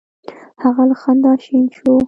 [0.63, 1.91] هغه له خندا شین شو: